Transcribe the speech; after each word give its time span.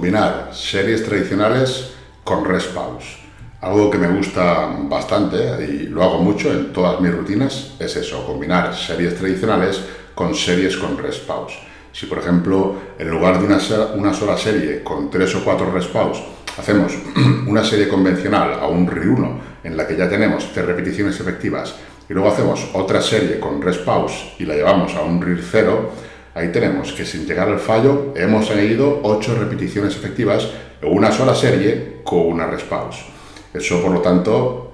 combinar 0.00 0.48
series 0.54 1.04
tradicionales 1.04 1.90
con 2.24 2.42
rest 2.42 2.72
pause. 2.72 3.18
Algo 3.60 3.90
que 3.90 3.98
me 3.98 4.08
gusta 4.08 4.74
bastante 4.88 5.62
y 5.62 5.88
lo 5.88 6.02
hago 6.02 6.22
mucho 6.22 6.50
en 6.50 6.72
todas 6.72 6.98
mis 7.02 7.12
rutinas 7.12 7.74
es 7.78 7.96
eso, 7.96 8.24
combinar 8.24 8.74
series 8.74 9.14
tradicionales 9.14 9.78
con 10.14 10.34
series 10.34 10.78
con 10.78 10.96
rest 10.96 11.26
pause. 11.26 11.52
Si 11.92 12.06
por 12.06 12.16
ejemplo 12.16 12.76
en 12.98 13.10
lugar 13.10 13.38
de 13.38 13.44
una, 13.44 13.58
una 13.94 14.14
sola 14.14 14.38
serie 14.38 14.82
con 14.82 15.10
tres 15.10 15.34
o 15.34 15.44
cuatro 15.44 15.70
rest 15.70 15.92
pause 15.92 16.22
hacemos 16.56 16.94
una 17.46 17.62
serie 17.62 17.86
convencional 17.86 18.54
a 18.54 18.68
un 18.68 18.86
RIR 18.86 19.06
1 19.06 19.40
en 19.64 19.76
la 19.76 19.86
que 19.86 19.98
ya 19.98 20.08
tenemos 20.08 20.50
tres 20.54 20.64
repeticiones 20.64 21.20
efectivas 21.20 21.74
y 22.08 22.14
luego 22.14 22.30
hacemos 22.30 22.70
otra 22.72 23.02
serie 23.02 23.38
con 23.38 23.60
rest 23.60 23.84
pause 23.84 24.32
y 24.38 24.46
la 24.46 24.54
llevamos 24.54 24.94
a 24.94 25.02
un 25.02 25.20
RIR 25.20 25.44
0, 25.44 25.90
ahí 26.34 26.52
tenemos 26.52 26.92
que 26.92 27.04
sin 27.04 27.26
llegar 27.26 27.48
al 27.48 27.58
fallo 27.58 28.12
hemos 28.16 28.50
añadido 28.50 29.00
8 29.02 29.36
repeticiones 29.40 29.96
efectivas 29.96 30.48
en 30.80 30.96
una 30.96 31.12
sola 31.12 31.34
serie 31.34 32.00
con 32.04 32.20
una 32.20 32.46
rest 32.46 32.66
pause. 32.66 33.04
Eso, 33.52 33.82
por 33.82 33.90
lo 33.90 34.00
tanto, 34.00 34.72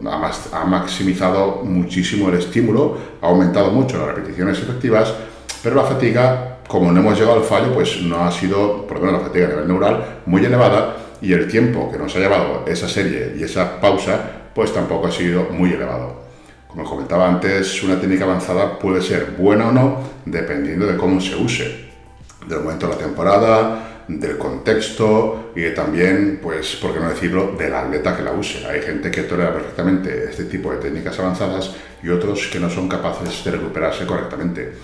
ha 0.52 0.64
maximizado 0.64 1.62
muchísimo 1.64 2.28
el 2.28 2.38
estímulo, 2.38 2.98
ha 3.23 3.28
aumentado 3.28 3.70
mucho 3.70 3.97
las 3.98 4.14
repeticiones 4.14 4.59
efectivas, 4.59 5.14
pero 5.62 5.77
la 5.77 5.84
fatiga, 5.84 6.59
como 6.69 6.92
no 6.92 7.00
hemos 7.00 7.19
llegado 7.19 7.38
al 7.38 7.45
fallo, 7.45 7.73
pues 7.73 8.02
no 8.02 8.23
ha 8.23 8.30
sido, 8.30 8.86
por 8.86 8.98
lo 8.98 9.06
menos 9.06 9.23
la 9.23 9.28
fatiga 9.28 9.47
a 9.47 9.50
nivel 9.50 9.69
neural, 9.69 10.20
muy 10.27 10.45
elevada 10.45 10.97
y 11.23 11.33
el 11.33 11.48
tiempo 11.48 11.91
que 11.91 11.97
nos 11.97 12.14
ha 12.16 12.19
llevado 12.19 12.64
esa 12.66 12.86
serie 12.86 13.34
y 13.38 13.45
esa 13.45 13.80
pausa, 13.80 14.20
pues 14.55 14.75
tampoco 14.75 15.06
ha 15.06 15.12
sido 15.12 15.45
muy 15.50 15.73
elevado. 15.73 16.25
Como 16.76 16.90
comentaba 16.90 17.26
antes, 17.26 17.82
una 17.84 17.98
técnica 17.98 18.24
avanzada 18.24 18.78
puede 18.78 19.00
ser 19.00 19.34
buena 19.38 19.68
o 19.68 19.72
no 19.72 20.02
dependiendo 20.27 20.86
de 20.86 20.98
cómo 20.98 21.18
se 21.22 21.34
use, 21.34 21.86
del 22.46 22.60
momento 22.60 22.86
de 22.86 22.92
la 22.92 22.98
temporada, 22.98 24.05
del 24.06 24.36
contexto 24.36 25.52
y 25.56 25.70
también, 25.70 26.38
pues, 26.42 26.77
por 26.77 26.92
qué 26.92 27.00
no 27.00 27.08
decirlo, 27.08 27.55
del 27.58 27.74
atleta 27.74 28.14
que 28.14 28.22
la 28.22 28.33
use. 28.33 28.66
Hay 28.66 28.83
gente 28.83 29.10
que 29.10 29.22
tolera 29.22 29.55
perfectamente 29.55 30.24
este 30.28 30.44
tipo 30.44 30.70
de 30.70 30.77
técnicas 30.77 31.18
avanzadas 31.18 31.74
y 32.02 32.10
otros 32.10 32.46
que 32.52 32.60
no 32.60 32.68
son 32.68 32.90
capaces 32.90 33.42
de 33.42 33.52
recuperarse 33.52 34.05
correctamente. 34.05 34.74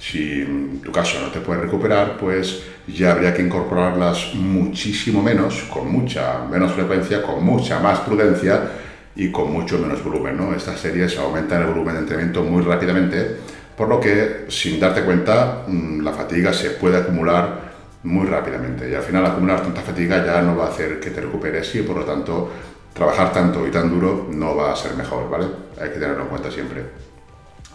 Si 0.00 0.40
en 0.40 0.80
tu 0.80 0.90
caso 0.90 1.20
no 1.20 1.30
te 1.30 1.40
puedes 1.40 1.62
recuperar, 1.62 2.16
pues 2.16 2.62
ya 2.86 3.12
habría 3.12 3.34
que 3.34 3.42
incorporarlas 3.42 4.34
muchísimo 4.36 5.22
menos, 5.22 5.64
con 5.64 5.92
mucha 5.92 6.46
menos 6.50 6.72
frecuencia, 6.72 7.20
con 7.20 7.44
mucha 7.44 7.78
más 7.78 8.00
prudencia 8.00 8.80
y 9.14 9.30
con 9.30 9.52
mucho 9.52 9.78
menos 9.78 10.02
volumen. 10.02 10.36
¿no? 10.36 10.54
Estas 10.54 10.80
series 10.80 11.18
aumentan 11.18 11.62
el 11.62 11.68
volumen 11.68 11.94
de 11.94 12.00
entrenamiento 12.00 12.42
muy 12.42 12.62
rápidamente, 12.62 13.36
por 13.76 13.88
lo 13.88 14.00
que 14.00 14.46
sin 14.48 14.78
darte 14.78 15.02
cuenta 15.02 15.64
mm, 15.66 16.00
la 16.00 16.12
fatiga 16.12 16.52
se 16.52 16.70
puede 16.70 16.98
acumular 16.98 17.72
muy 18.04 18.26
rápidamente 18.26 18.90
y 18.90 18.94
al 18.94 19.02
final 19.02 19.24
acumular 19.24 19.62
tanta 19.62 19.80
fatiga 19.80 20.24
ya 20.24 20.42
no 20.42 20.56
va 20.56 20.66
a 20.66 20.68
hacer 20.68 20.98
que 20.98 21.10
te 21.10 21.20
recuperes 21.20 21.74
y 21.74 21.82
por 21.82 21.96
lo 21.96 22.04
tanto 22.04 22.50
trabajar 22.92 23.32
tanto 23.32 23.66
y 23.66 23.70
tan 23.70 23.88
duro 23.88 24.28
no 24.30 24.56
va 24.56 24.72
a 24.72 24.76
ser 24.76 24.94
mejor, 24.96 25.30
¿vale? 25.30 25.46
Hay 25.80 25.90
que 25.90 25.98
tenerlo 25.98 26.24
en 26.24 26.28
cuenta 26.28 26.50
siempre. 26.50 26.82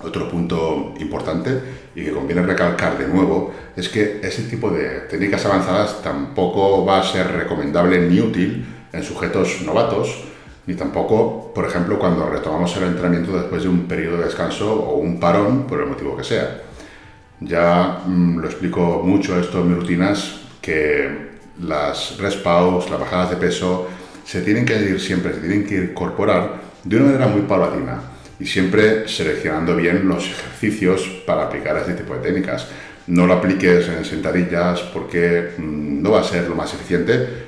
Otro 0.04 0.30
punto 0.30 0.94
importante 1.00 1.60
y 1.96 2.06
que 2.06 2.12
conviene 2.12 2.44
recalcar 2.44 3.00
de 3.00 3.08
nuevo 3.08 3.52
es 3.76 3.90
que 3.90 4.20
ese 4.22 4.44
tipo 4.44 4.70
de 4.70 5.02
técnicas 5.10 5.44
avanzadas 5.46 6.04
tampoco 6.04 6.86
va 6.86 7.00
a 7.00 7.04
ser 7.04 7.32
recomendable 7.32 8.08
ni 8.08 8.20
útil 8.20 8.64
en 8.94 9.04
sujetos 9.04 9.62
novatos, 9.66 10.24
ni 10.68 10.76
tampoco, 10.76 11.52
por 11.56 11.66
ejemplo, 11.66 11.98
cuando 11.98 12.30
retomamos 12.30 12.76
el 12.76 12.84
entrenamiento 12.84 13.32
después 13.32 13.64
de 13.64 13.70
un 13.70 13.88
periodo 13.88 14.18
de 14.18 14.26
descanso 14.26 14.72
o 14.74 14.98
un 14.98 15.18
parón, 15.18 15.66
por 15.66 15.80
el 15.80 15.88
motivo 15.88 16.16
que 16.18 16.26
sea. 16.26 16.62
Ya 17.40 18.02
mm, 18.06 18.40
lo 18.40 18.48
explico 18.48 19.02
mucho 19.04 19.40
esto 19.40 19.62
en 19.62 19.70
mis 19.70 19.78
rutinas, 19.78 20.42
que 20.62 21.38
las 21.62 22.18
rest 22.18 22.44
pause, 22.44 22.90
las 22.90 23.00
bajadas 23.00 23.30
de 23.30 23.38
peso, 23.38 23.88
se 24.26 24.42
tienen 24.42 24.66
que 24.66 24.76
ir 24.76 25.00
siempre, 25.00 25.34
se 25.34 25.40
tienen 25.40 25.66
que 25.66 25.76
incorporar 25.76 26.62
de 26.84 26.98
una 26.98 27.06
manera 27.06 27.28
muy 27.28 27.42
paulatina 27.44 28.02
y 28.38 28.46
siempre 28.46 29.08
seleccionando 29.08 29.74
bien 29.74 30.06
los 30.08 30.26
ejercicios 30.30 31.08
para 31.26 31.44
aplicar 31.44 31.78
este 31.78 31.94
tipo 31.94 32.14
de 32.14 32.20
técnicas. 32.20 32.68
No 33.08 33.26
lo 33.26 33.36
apliques 33.36 33.88
en 33.88 34.04
sentadillas 34.04 34.82
porque 34.94 35.52
mm, 35.58 36.02
no 36.04 36.12
va 36.12 36.20
a 36.20 36.24
ser 36.26 36.50
lo 36.50 36.56
más 36.56 36.74
eficiente, 36.74 37.47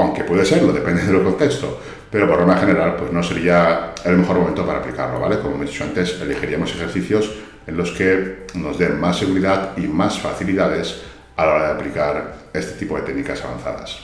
aunque 0.00 0.24
puede 0.24 0.44
serlo, 0.44 0.72
depende 0.72 1.04
del 1.04 1.22
contexto, 1.22 1.80
pero 2.10 2.28
por 2.28 2.38
norma 2.38 2.56
general 2.56 2.96
pues 2.96 3.12
no 3.12 3.22
sería 3.22 3.94
el 4.04 4.16
mejor 4.16 4.38
momento 4.38 4.66
para 4.66 4.78
aplicarlo, 4.78 5.20
¿vale? 5.20 5.38
Como 5.38 5.62
he 5.62 5.66
dicho 5.66 5.84
antes, 5.84 6.20
elegiríamos 6.20 6.72
ejercicios 6.72 7.30
en 7.66 7.76
los 7.76 7.92
que 7.92 8.46
nos 8.54 8.78
den 8.78 8.98
más 8.98 9.18
seguridad 9.18 9.76
y 9.76 9.82
más 9.82 10.18
facilidades 10.18 11.02
a 11.36 11.46
la 11.46 11.54
hora 11.54 11.66
de 11.68 11.74
aplicar 11.74 12.34
este 12.52 12.78
tipo 12.78 12.96
de 12.96 13.02
técnicas 13.02 13.44
avanzadas. 13.44 13.98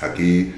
Aquí 0.00 0.54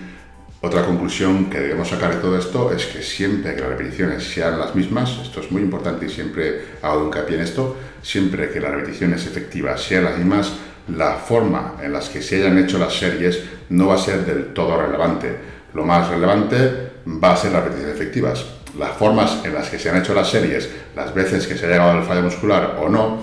otra 0.60 0.86
conclusión 0.86 1.50
que 1.50 1.60
debemos 1.60 1.88
sacar 1.88 2.14
de 2.14 2.22
todo 2.22 2.38
esto 2.38 2.72
es 2.72 2.86
que 2.86 3.02
siempre 3.02 3.54
que 3.54 3.60
las 3.60 3.68
repeticiones 3.68 4.24
sean 4.24 4.58
las 4.58 4.74
mismas, 4.74 5.18
esto 5.22 5.40
es 5.40 5.50
muy 5.50 5.60
importante 5.60 6.06
y 6.06 6.08
siempre 6.08 6.62
hago 6.80 7.04
hincapié 7.04 7.36
en 7.36 7.42
esto, 7.42 7.76
siempre 8.00 8.50
que 8.50 8.60
las 8.60 8.70
repeticiones 8.70 9.26
efectivas 9.26 9.82
sean 9.82 10.04
las 10.04 10.16
mismas, 10.16 10.52
la 10.88 11.14
forma 11.14 11.76
en 11.82 11.92
las 11.92 12.08
que 12.08 12.22
se 12.22 12.36
hayan 12.36 12.58
hecho 12.58 12.78
las 12.78 12.94
series 12.94 13.42
no 13.70 13.88
va 13.88 13.94
a 13.94 13.98
ser 13.98 14.24
del 14.24 14.52
todo 14.52 14.80
relevante. 14.80 15.34
Lo 15.72 15.84
más 15.84 16.08
relevante 16.08 16.92
va 17.06 17.32
a 17.32 17.36
ser 17.36 17.52
las 17.52 17.64
repeticiones 17.64 17.96
efectivas 17.96 18.44
las 18.78 18.92
formas 18.92 19.40
en 19.44 19.54
las 19.54 19.68
que 19.68 19.78
se 19.78 19.90
han 19.90 19.96
hecho 19.98 20.14
las 20.14 20.28
series, 20.28 20.68
las 20.96 21.14
veces 21.14 21.46
que 21.46 21.56
se 21.56 21.66
ha 21.66 21.68
llegado 21.68 21.92
al 21.92 22.04
fallo 22.04 22.22
muscular 22.22 22.76
o 22.80 22.88
no, 22.88 23.20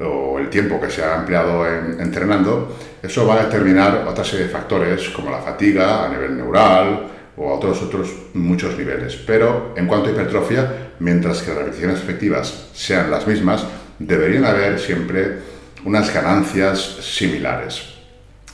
o 0.00 0.38
el 0.38 0.50
tiempo 0.50 0.80
que 0.80 0.90
se 0.90 1.02
ha 1.02 1.16
empleado 1.16 1.66
en, 1.66 2.00
entrenando, 2.00 2.76
eso 3.02 3.26
va 3.26 3.34
a 3.34 3.44
determinar 3.44 4.06
otra 4.06 4.24
serie 4.24 4.46
de 4.46 4.52
factores 4.52 5.08
como 5.10 5.30
la 5.30 5.38
fatiga 5.38 6.04
a 6.04 6.08
nivel 6.08 6.36
neural 6.36 7.08
o 7.36 7.50
a 7.50 7.54
otros, 7.54 7.82
otros 7.82 8.10
muchos 8.34 8.76
niveles. 8.76 9.16
Pero 9.26 9.74
en 9.76 9.86
cuanto 9.86 10.08
a 10.08 10.12
hipertrofia, 10.12 10.92
mientras 10.98 11.42
que 11.42 11.50
las 11.50 11.58
repeticiones 11.58 12.00
efectivas 12.00 12.68
sean 12.72 13.10
las 13.10 13.26
mismas, 13.26 13.64
deberían 13.98 14.44
haber 14.44 14.78
siempre 14.78 15.55
unas 15.86 16.12
ganancias 16.12 16.98
similares. 17.00 17.82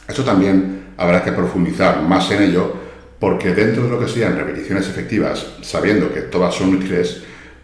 Eso 0.06 0.22
también 0.22 0.92
habrá 0.96 1.24
que 1.24 1.32
profundizar 1.32 2.02
más 2.02 2.30
en 2.30 2.42
ello 2.42 2.74
porque 3.18 3.54
dentro 3.54 3.84
de 3.84 3.90
lo 3.90 3.98
que 3.98 4.08
sean 4.08 4.36
repeticiones 4.36 4.88
efectivas, 4.88 5.46
sabiendo 5.62 6.12
que 6.12 6.22
todas 6.22 6.54
son 6.54 6.74
útiles, 6.74 7.22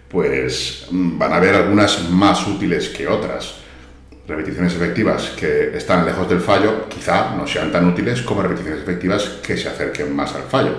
pues 0.09 0.87
mm, 0.91 1.19
van 1.19 1.33
a 1.33 1.37
haber 1.37 1.55
algunas 1.55 2.09
más 2.11 2.47
útiles 2.47 2.89
que 2.89 3.07
otras. 3.07 3.57
Repeticiones 4.27 4.75
efectivas 4.75 5.33
que 5.39 5.77
están 5.77 6.07
lejos 6.07 6.29
del 6.29 6.41
fallo 6.41 6.89
quizá 6.89 7.35
no 7.37 7.47
sean 7.47 7.73
tan 7.73 7.87
útiles 7.87 8.23
como 8.23 8.43
repeticiones 8.43 8.83
efectivas 8.83 9.25
que 9.43 9.57
se 9.57 9.69
acerquen 9.69 10.15
más 10.15 10.35
al 10.35 10.43
fallo. 10.43 10.77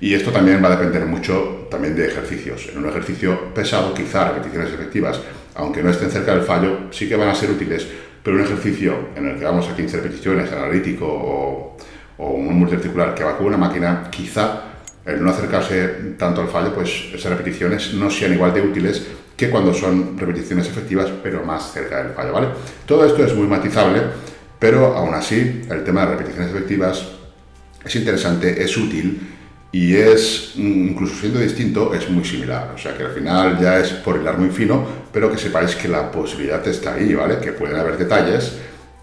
Y 0.00 0.14
esto 0.14 0.30
también 0.30 0.62
va 0.62 0.68
a 0.68 0.76
depender 0.76 1.06
mucho 1.06 1.68
también 1.70 1.94
de 1.94 2.06
ejercicios. 2.06 2.68
En 2.72 2.78
un 2.78 2.88
ejercicio 2.88 3.54
pesado, 3.54 3.94
quizá 3.94 4.28
repeticiones 4.28 4.72
efectivas, 4.72 5.20
aunque 5.54 5.82
no 5.82 5.90
estén 5.90 6.10
cerca 6.10 6.32
del 6.32 6.44
fallo, 6.44 6.90
sí 6.90 7.08
que 7.08 7.16
van 7.16 7.28
a 7.28 7.34
ser 7.34 7.50
útiles, 7.50 7.86
pero 8.26 8.38
un 8.38 8.42
ejercicio 8.42 9.10
en 9.14 9.28
el 9.28 9.38
que 9.38 9.44
vamos 9.44 9.68
a 9.68 9.76
15 9.76 9.98
repeticiones, 9.98 10.50
analítico 10.52 11.06
o 11.06 11.76
o 12.18 12.30
un 12.30 12.58
multiarticular 12.58 13.14
que 13.14 13.24
va 13.24 13.36
con 13.36 13.46
una 13.46 13.56
máquina, 13.56 14.08
quizá 14.10 14.62
el 15.04 15.22
no 15.22 15.30
acercarse 15.30 16.14
tanto 16.18 16.40
al 16.40 16.48
fallo, 16.48 16.74
pues 16.74 17.10
esas 17.14 17.30
repeticiones 17.30 17.94
no 17.94 18.10
sean 18.10 18.32
igual 18.32 18.52
de 18.52 18.62
útiles 18.62 19.06
que 19.36 19.50
cuando 19.50 19.72
son 19.72 20.18
repeticiones 20.18 20.66
efectivas, 20.66 21.10
pero 21.22 21.44
más 21.44 21.72
cerca 21.72 22.02
del 22.02 22.14
fallo, 22.14 22.32
¿vale? 22.32 22.48
Todo 22.86 23.04
esto 23.04 23.24
es 23.24 23.34
muy 23.34 23.46
matizable, 23.46 24.00
pero 24.58 24.96
aún 24.96 25.14
así 25.14 25.62
el 25.70 25.84
tema 25.84 26.06
de 26.06 26.12
repeticiones 26.12 26.50
efectivas 26.50 27.06
es 27.84 27.96
interesante, 27.96 28.62
es 28.62 28.76
útil 28.76 29.35
y 29.72 29.96
es, 29.96 30.52
incluso 30.56 31.14
siendo 31.16 31.40
distinto, 31.40 31.92
es 31.92 32.08
muy 32.08 32.24
similar. 32.24 32.72
O 32.74 32.78
sea 32.78 32.96
que 32.96 33.02
al 33.02 33.12
final 33.12 33.58
ya 33.60 33.78
es 33.78 33.90
por 33.90 34.20
hilar 34.20 34.38
muy 34.38 34.50
fino, 34.50 34.86
pero 35.12 35.30
que 35.30 35.38
sepáis 35.38 35.74
que 35.74 35.88
la 35.88 36.10
posibilidad 36.10 36.66
está 36.66 36.94
ahí, 36.94 37.14
¿vale? 37.14 37.38
Que 37.38 37.52
pueden 37.52 37.76
haber 37.76 37.98
detalles 37.98 38.56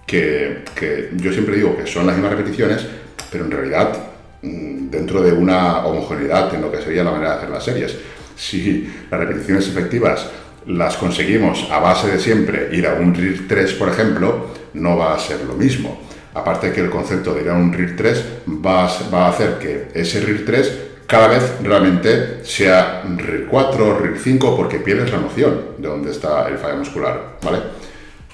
que, 0.06 1.10
yo 1.15 1.31
siempre 1.31 1.56
digo 1.56 1.75
que 1.75 1.88
son 1.88 2.06
las 2.06 2.15
mismas 2.15 2.33
repeticiones, 2.33 2.86
pero 3.31 3.45
en 3.45 3.51
realidad 3.51 3.98
mm, 4.42 4.89
dentro 4.89 5.21
de 5.21 5.31
una 5.31 5.86
homogeneidad 5.86 6.54
en 6.54 6.62
lo 6.62 6.71
que 6.71 6.81
sería 6.81 7.04
la 7.04 7.12
manera 7.12 7.31
de 7.31 7.38
hacer 7.38 7.50
las 7.50 7.63
series. 7.63 7.95
Si 8.36 8.92
las 9.09 9.19
repeticiones 9.19 9.68
efectivas 9.68 10.27
las 10.68 10.95
conseguimos 10.98 11.68
a 11.71 11.80
base 11.80 12.07
de 12.07 12.19
siempre 12.19 12.69
ir 12.71 12.88
a 12.88 12.94
un 12.94 13.13
RIR 13.13 13.48
3, 13.48 13.74
por 13.74 13.89
ejemplo, 13.89 14.48
no 14.74 14.98
va 14.98 15.16
a 15.16 15.19
ser 15.19 15.42
lo 15.42 15.54
mismo. 15.54 16.00
Aparte 16.33 16.71
que 16.71 16.81
el 16.81 16.89
concepto 16.89 17.33
de 17.33 17.41
ir 17.41 17.50
a 17.50 17.53
un 17.53 17.71
RIR 17.71 17.95
3 17.95 18.25
va 18.65 18.85
a, 18.85 19.30
hacer 19.30 19.59
que 19.59 19.89
ese 19.94 20.19
RIR 20.19 20.45
3 20.45 20.80
cada 21.06 21.27
vez 21.27 21.57
realmente 21.62 22.44
sea 22.44 23.03
RIR 23.03 23.47
4, 23.47 24.00
RIR 24.00 24.18
5, 24.18 24.57
porque 24.57 24.80
pierdes 24.80 25.12
la 25.12 25.19
noción 25.19 25.62
de 25.77 25.88
dónde 25.88 26.12
está 26.12 26.47
el 26.47 26.57
fallo 26.57 26.77
muscular, 26.77 27.38
¿vale? 27.44 27.59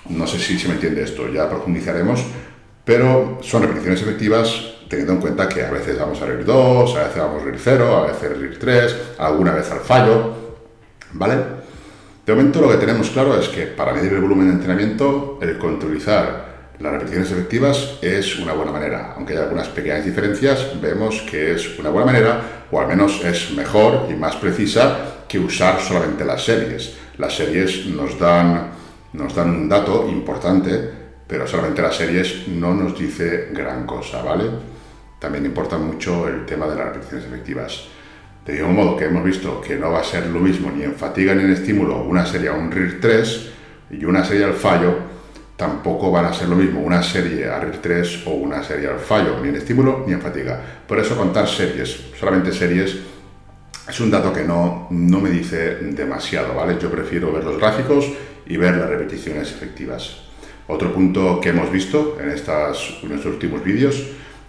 No 0.10 0.26
sé 0.26 0.40
si 0.40 0.58
se 0.58 0.68
me 0.70 0.76
entiende 0.76 1.04
esto, 1.04 1.28
ya 1.28 1.50
profundizaremos, 1.50 2.24
pero 2.86 3.40
son 3.42 3.64
repeticiones 3.64 4.02
efectivas 4.02 4.76
teniendo 4.88 5.14
en 5.14 5.20
cuenta 5.20 5.50
que 5.50 5.64
a 5.64 5.70
veces 5.70 6.00
vamos 6.00 6.22
a 6.22 6.26
RIR 6.26 6.46
2, 6.46 6.96
a 6.96 7.04
veces 7.04 7.18
vamos 7.18 7.42
a 7.42 7.46
RIR 7.46 7.60
0, 7.60 7.98
a 7.98 8.08
veces 8.08 8.38
RIR 8.38 8.60
3, 8.60 8.96
alguna 9.18 9.52
vez 9.52 9.70
al 9.72 9.80
fallo, 9.80 10.34
¿vale? 11.14 11.36
De 12.26 12.34
momento 12.34 12.62
lo 12.62 12.70
que 12.70 12.78
tenemos 12.78 13.10
claro 13.10 13.38
es 13.40 13.50
que 13.50 13.66
para 13.66 13.92
medir 13.92 14.14
el 14.14 14.22
volumen 14.22 14.48
de 14.48 14.54
entrenamiento, 14.54 15.40
el 15.42 15.58
controlizar 15.58 16.49
Las 16.80 16.94
repeticiones 16.94 17.32
efectivas 17.32 17.98
es 18.02 18.40
una 18.40 18.54
buena 18.54 18.72
manera, 18.72 19.14
aunque 19.18 19.34
hay 19.34 19.40
algunas 19.40 19.68
pequeñas 19.68 20.06
diferencias, 20.06 20.80
vemos 20.82 21.22
que 21.30 21.54
es 21.54 21.78
una 21.78 21.90
buena 21.90 22.06
manera, 22.06 22.42
o 22.72 22.80
al 22.80 22.88
menos 22.88 23.22
es 23.26 23.52
mejor 23.52 24.08
y 24.10 24.14
más 24.14 24.38
precisa 24.38 25.26
que 25.28 25.40
usar 25.40 25.82
solamente 25.82 26.24
las 26.24 26.46
series. 26.46 26.96
Las 27.18 27.36
series 27.36 27.86
nos 27.88 28.18
dan, 28.18 28.72
nos 29.12 29.36
dan 29.36 29.50
un 29.50 29.68
dato 29.68 30.08
importante, 30.10 30.90
pero 31.28 31.46
solamente 31.46 31.82
las 31.82 31.98
series 31.98 32.48
no 32.48 32.74
nos 32.74 32.98
dice 32.98 33.50
gran 33.52 33.86
cosa, 33.86 34.22
¿vale? 34.22 34.46
También 35.20 35.46
importa 35.46 35.78
mucho 35.78 36.30
el 36.30 36.46
tema 36.46 36.66
de 36.66 36.78
las 36.78 36.86
repeticiones 36.86 37.26
efectivas. 37.26 37.88
De 38.46 38.54
mismo 38.64 38.74
modo 38.74 38.96
que 38.96 39.04
hemos 39.04 39.26
visto 39.26 39.60
que 39.60 39.76
no 39.76 39.92
va 39.92 40.00
a 40.00 40.04
ser 40.06 40.28
lo 40.28 40.40
mismo 40.40 40.72
ni 40.72 40.84
en 40.84 40.96
fatiga 40.96 41.36
ni 41.36 41.44
en 41.44 41.52
estímulo 41.52 42.04
una 42.04 42.26
serie 42.26 42.48
a 42.48 42.54
un 42.54 42.72
RIR 42.72 43.02
3 43.02 43.50
y 43.92 44.06
una 44.06 44.24
serie 44.24 44.46
al 44.46 44.54
fallo, 44.54 45.19
tampoco 45.60 46.10
van 46.10 46.24
a 46.24 46.34
ser 46.34 46.48
lo 46.48 46.56
mismo 46.56 46.80
una 46.80 47.04
serie 47.04 47.50
a 47.50 47.60
RIR 47.60 47.82
3 47.82 48.28
o 48.28 48.32
una 48.32 48.64
serie 48.64 48.88
al 48.88 49.00
fallo, 49.00 49.42
ni 49.42 49.50
en 49.50 49.58
estímulo 49.58 50.06
ni 50.08 50.14
en 50.14 50.22
fatiga. 50.22 50.58
Por 50.88 50.98
eso 50.98 51.18
contar 51.18 51.50
series, 51.50 52.00
solamente 52.18 52.54
series, 52.54 52.96
es 53.90 54.00
un 54.00 54.10
dato 54.10 54.32
que 54.32 54.46
no, 54.46 54.88
no 54.90 55.20
me 55.20 55.30
dice 55.30 55.76
demasiado, 55.82 56.56
¿vale? 56.56 56.78
Yo 56.82 56.90
prefiero 56.90 57.34
ver 57.34 57.44
los 57.44 57.58
gráficos 57.58 58.06
y 58.46 58.56
ver 58.56 58.78
las 58.78 58.88
repeticiones 58.88 59.52
efectivas. 59.52 60.22
Otro 60.68 60.94
punto 60.94 61.42
que 61.42 61.50
hemos 61.50 61.70
visto 61.70 62.18
en, 62.22 62.30
estas, 62.30 63.00
en 63.04 63.12
estos 63.12 63.34
últimos 63.34 63.62
vídeos 63.62 64.02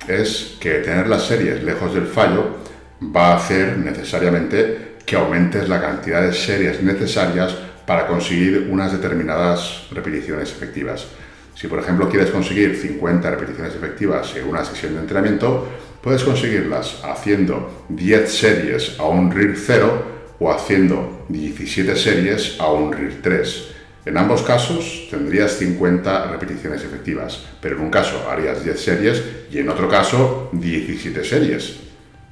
es 0.06 0.58
que 0.60 0.74
tener 0.74 1.08
las 1.08 1.24
series 1.24 1.64
lejos 1.64 1.92
del 1.92 2.06
fallo 2.06 2.58
va 3.02 3.32
a 3.32 3.36
hacer 3.36 3.78
necesariamente 3.78 4.98
que 5.04 5.16
aumentes 5.16 5.68
la 5.68 5.80
cantidad 5.80 6.22
de 6.22 6.32
series 6.32 6.80
necesarias 6.84 7.56
para 7.90 8.06
conseguir 8.06 8.68
unas 8.70 8.92
determinadas 8.92 9.88
repeticiones 9.90 10.52
efectivas. 10.52 11.08
Si 11.56 11.66
por 11.66 11.80
ejemplo 11.80 12.08
quieres 12.08 12.30
conseguir 12.30 12.76
50 12.76 13.28
repeticiones 13.28 13.74
efectivas 13.74 14.32
en 14.36 14.46
una 14.46 14.64
sesión 14.64 14.94
de 14.94 15.00
entrenamiento, 15.00 15.66
puedes 16.00 16.22
conseguirlas 16.22 17.02
haciendo 17.02 17.86
10 17.88 18.30
series 18.32 18.94
a 19.00 19.06
un 19.06 19.32
RIR 19.32 19.56
0 19.56 20.04
o 20.38 20.52
haciendo 20.52 21.26
17 21.30 21.96
series 21.96 22.60
a 22.60 22.70
un 22.70 22.92
RIR 22.92 23.22
3. 23.22 23.68
En 24.06 24.16
ambos 24.18 24.42
casos 24.42 25.08
tendrías 25.10 25.58
50 25.58 26.30
repeticiones 26.30 26.84
efectivas, 26.84 27.44
pero 27.60 27.74
en 27.74 27.82
un 27.82 27.90
caso 27.90 28.30
harías 28.30 28.62
10 28.62 28.80
series 28.80 29.24
y 29.50 29.58
en 29.58 29.68
otro 29.68 29.88
caso 29.88 30.48
17 30.52 31.24
series. 31.24 31.80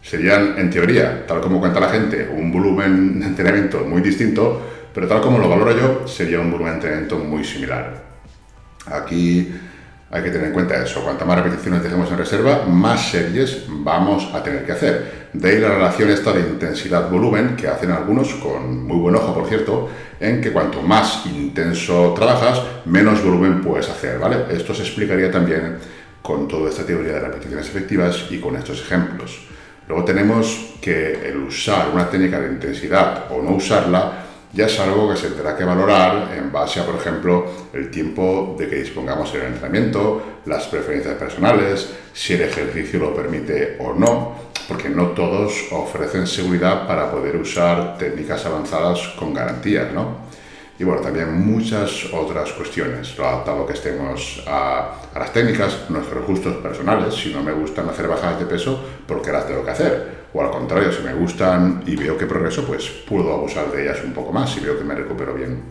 Serían, 0.03 0.57
en 0.57 0.71
teoría, 0.71 1.27
tal 1.27 1.41
como 1.41 1.59
cuenta 1.59 1.81
la 1.81 1.91
gente, 1.91 2.29
un 2.33 2.53
volumen 2.53 3.19
de 3.19 3.27
entrenamiento 3.27 3.81
muy 3.81 4.01
distinto, 4.01 4.78
pero 4.99 5.07
tal 5.07 5.21
como 5.21 5.39
lo 5.39 5.49
valoro 5.49 5.71
yo, 5.79 6.09
sería 6.09 6.41
un 6.41 6.53
entrenamiento 6.55 7.19
muy 7.19 7.45
similar. 7.45 8.03
Aquí 8.87 9.49
hay 10.11 10.23
que 10.25 10.31
tener 10.31 10.49
en 10.49 10.53
cuenta 10.53 10.83
eso. 10.83 11.05
Cuanto 11.05 11.25
más 11.25 11.39
repeticiones 11.39 11.85
dejemos 11.85 12.11
en 12.11 12.19
reserva, 12.19 12.65
más 12.67 13.13
series 13.13 13.63
vamos 13.69 14.29
a 14.35 14.43
tener 14.43 14.67
que 14.67 14.73
hacer. 14.73 15.29
De 15.33 15.51
ahí 15.51 15.61
la 15.61 15.69
relación 15.69 16.11
esta 16.11 16.33
de 16.33 16.41
intensidad-volumen 16.41 17.55
que 17.55 17.69
hacen 17.69 17.93
algunos, 17.93 18.35
con 18.43 18.89
muy 18.89 18.97
buen 18.97 19.15
ojo 19.15 19.33
por 19.33 19.47
cierto, 19.47 19.89
en 20.19 20.41
que 20.41 20.51
cuanto 20.51 20.83
más 20.83 21.27
intenso 21.27 22.13
trabajas, 22.17 22.61
menos 22.87 23.23
volumen 23.23 23.61
puedes 23.61 23.89
hacer, 23.89 24.19
¿vale? 24.19 24.47
Esto 24.51 24.75
se 24.75 24.83
explicaría 24.83 25.31
también 25.31 25.77
con 26.21 26.49
toda 26.49 26.71
esta 26.71 26.85
teoría 26.85 27.13
de 27.13 27.21
repeticiones 27.21 27.69
efectivas 27.69 28.25
y 28.31 28.41
con 28.41 28.57
estos 28.57 28.81
ejemplos. 28.81 29.47
Luego 29.87 30.05
tenemos 30.05 30.75
que 30.83 31.29
el 31.29 31.37
usar 31.37 31.91
una 31.95 32.11
técnica 32.11 32.41
de 32.41 32.49
intensidad 32.49 33.27
o 33.31 33.41
no 33.41 33.53
usarla 33.53 34.25
ya 34.53 34.67
es 34.67 34.81
algo 34.81 35.11
que 35.11 35.17
se 35.17 35.29
tendrá 35.29 35.57
que 35.57 35.65
valorar 35.65 36.35
en 36.37 36.51
base 36.51 36.81
a, 36.81 36.87
por 36.87 36.97
ejemplo, 36.97 37.47
el 37.73 37.91
tiempo 37.91 38.57
de 38.59 38.69
que 38.69 38.77
dispongamos 38.77 39.35
en 39.35 39.43
el 39.43 39.47
entrenamiento, 39.49 40.41
las 40.47 40.67
preferencias 40.67 41.15
personales, 41.15 41.89
si 42.15 42.35
el 42.35 42.43
ejercicio 42.43 42.99
lo 42.99 43.15
permite 43.15 43.77
o 43.81 43.93
no, 43.93 44.37
porque 44.67 44.89
no 44.89 45.09
todos 45.09 45.67
ofrecen 45.71 46.27
seguridad 46.27 46.87
para 46.87 47.11
poder 47.11 47.37
usar 47.37 47.99
técnicas 47.99 48.45
avanzadas 48.47 49.01
con 49.19 49.35
garantías, 49.35 49.93
¿no? 49.93 50.29
Y 50.79 50.85
bueno, 50.85 51.01
también 51.01 51.35
muchas 51.35 52.07
otras 52.13 52.53
cuestiones, 52.53 53.19
lo 53.19 53.27
adaptado 53.27 53.67
que 53.67 53.73
estemos 53.73 54.45
a, 54.47 54.93
a 55.13 55.19
las 55.19 55.33
técnicas, 55.33 55.91
nuestros 55.91 56.25
gustos 56.25 56.57
personales, 56.59 57.15
si 57.15 57.33
no 57.33 57.43
me 57.43 57.53
gustan 57.53 57.89
hacer 57.89 58.07
bajadas 58.07 58.39
de 58.39 58.47
peso, 58.47 58.81
¿por 59.07 59.21
qué 59.21 59.33
las 59.33 59.47
tengo 59.47 59.65
que 59.65 59.71
hacer? 59.71 60.18
O 60.33 60.43
al 60.43 60.51
contrario, 60.51 60.93
si 60.93 61.03
me 61.03 61.15
gustan 61.15 61.83
y 61.87 61.97
veo 61.97 62.17
que 62.19 62.27
progreso, 62.27 62.65
pues 62.65 62.89
puedo 63.09 63.33
abusar 63.33 63.71
de 63.73 63.83
ellas 63.83 63.99
un 64.05 64.13
poco 64.13 64.33
más 64.33 64.57
y 64.57 64.61
veo 64.61 64.79
que 64.79 64.85
me 64.85 64.95
recupero 64.95 65.35
bien. 65.35 65.63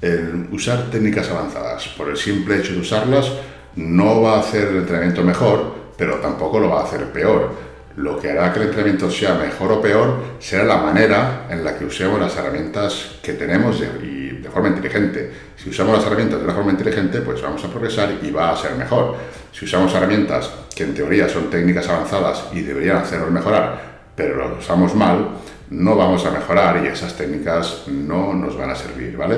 El 0.00 0.48
usar 0.52 0.90
técnicas 0.90 1.30
avanzadas, 1.30 1.88
por 1.96 2.08
el 2.08 2.16
simple 2.16 2.58
hecho 2.58 2.74
de 2.74 2.80
usarlas, 2.80 3.32
no 3.76 4.22
va 4.22 4.34
a 4.34 4.40
hacer 4.40 4.68
el 4.68 4.76
entrenamiento 4.76 5.22
mejor, 5.22 5.74
pero 5.96 6.16
tampoco 6.16 6.60
lo 6.60 6.68
va 6.68 6.80
a 6.80 6.84
hacer 6.84 7.04
peor. 7.12 7.50
Lo 7.96 8.18
que 8.18 8.30
hará 8.30 8.52
que 8.52 8.60
el 8.60 8.66
entrenamiento 8.66 9.10
sea 9.10 9.34
mejor 9.34 9.72
o 9.72 9.80
peor 9.80 10.18
será 10.38 10.64
la 10.64 10.76
manera 10.76 11.46
en 11.50 11.64
la 11.64 11.78
que 11.78 11.86
usemos 11.86 12.20
las 12.20 12.36
herramientas 12.36 13.18
que 13.22 13.32
tenemos 13.32 13.80
y 14.02 14.15
de 14.46 14.52
forma 14.52 14.68
inteligente. 14.68 15.30
Si 15.56 15.70
usamos 15.70 15.96
las 15.96 16.06
herramientas 16.06 16.38
de 16.38 16.44
una 16.44 16.54
forma 16.54 16.70
inteligente, 16.70 17.20
pues 17.20 17.42
vamos 17.42 17.64
a 17.64 17.68
progresar 17.68 18.14
y 18.22 18.30
va 18.30 18.52
a 18.52 18.56
ser 18.56 18.76
mejor. 18.76 19.16
Si 19.52 19.64
usamos 19.64 19.92
herramientas 19.92 20.50
que 20.74 20.84
en 20.84 20.94
teoría 20.94 21.28
son 21.28 21.50
técnicas 21.50 21.88
avanzadas 21.88 22.44
y 22.52 22.60
deberían 22.60 22.98
hacernos 22.98 23.30
mejorar, 23.30 23.96
pero 24.14 24.38
las 24.38 24.64
usamos 24.64 24.94
mal, 24.94 25.30
no 25.70 25.96
vamos 25.96 26.24
a 26.26 26.30
mejorar 26.30 26.80
y 26.84 26.86
esas 26.86 27.16
técnicas 27.16 27.82
no 27.88 28.32
nos 28.34 28.56
van 28.56 28.70
a 28.70 28.76
servir, 28.76 29.16
¿vale? 29.16 29.36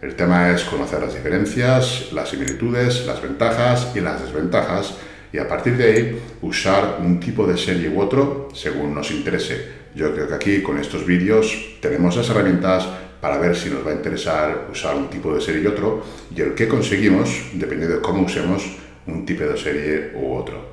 El 0.00 0.16
tema 0.16 0.50
es 0.50 0.64
conocer 0.64 1.00
las 1.00 1.14
diferencias, 1.14 2.08
las 2.12 2.28
similitudes, 2.28 3.06
las 3.06 3.22
ventajas 3.22 3.92
y 3.94 4.00
las 4.00 4.20
desventajas 4.20 4.94
y 5.32 5.38
a 5.38 5.46
partir 5.46 5.76
de 5.76 5.84
ahí 5.84 6.22
usar 6.42 6.98
un 7.00 7.20
tipo 7.20 7.46
de 7.46 7.56
serie 7.56 7.88
u 7.88 8.00
otro 8.00 8.48
según 8.52 8.92
nos 8.92 9.12
interese. 9.12 9.82
Yo 9.94 10.12
creo 10.12 10.26
que 10.26 10.34
aquí 10.34 10.62
con 10.62 10.78
estos 10.78 11.06
vídeos 11.06 11.76
tenemos 11.80 12.16
las 12.16 12.28
herramientas 12.28 12.88
para 13.22 13.38
ver 13.38 13.54
si 13.54 13.70
nos 13.70 13.86
va 13.86 13.92
a 13.92 13.94
interesar 13.94 14.66
usar 14.72 14.96
un 14.96 15.08
tipo 15.08 15.32
de 15.32 15.40
serie 15.40 15.62
y 15.62 15.66
otro 15.68 16.02
y 16.34 16.40
el 16.40 16.54
que 16.54 16.66
conseguimos, 16.66 17.30
dependiendo 17.52 17.94
de 17.96 18.02
cómo 18.02 18.24
usemos, 18.24 18.64
un 19.06 19.24
tipo 19.24 19.44
de 19.44 19.56
serie 19.56 20.10
u 20.16 20.34
otro. 20.34 20.72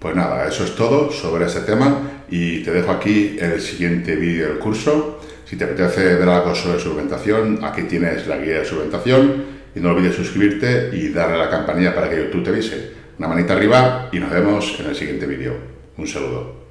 Pues 0.00 0.16
nada, 0.16 0.48
eso 0.48 0.64
es 0.64 0.74
todo 0.74 1.12
sobre 1.12 1.46
este 1.46 1.60
tema 1.60 2.24
y 2.28 2.64
te 2.64 2.72
dejo 2.72 2.90
aquí 2.90 3.36
el 3.38 3.60
siguiente 3.60 4.16
vídeo 4.16 4.48
del 4.48 4.58
curso. 4.58 5.20
Si 5.44 5.54
te 5.54 5.62
apetece 5.62 6.16
ver 6.16 6.28
algo 6.28 6.56
sobre 6.56 6.80
suplementación, 6.80 7.60
aquí 7.62 7.84
tienes 7.84 8.26
la 8.26 8.38
guía 8.38 8.58
de 8.58 8.64
suplementación 8.64 9.44
y 9.76 9.78
no 9.78 9.90
olvides 9.90 10.16
suscribirte 10.16 10.90
y 10.92 11.10
darle 11.10 11.36
a 11.36 11.44
la 11.44 11.50
campanilla 11.50 11.94
para 11.94 12.10
que 12.10 12.16
YouTube 12.16 12.42
te 12.42 12.50
avise. 12.50 12.90
Una 13.16 13.28
manita 13.28 13.52
arriba 13.52 14.08
y 14.10 14.18
nos 14.18 14.30
vemos 14.30 14.76
en 14.80 14.86
el 14.86 14.96
siguiente 14.96 15.24
vídeo. 15.24 15.54
Un 15.96 16.08
saludo. 16.08 16.63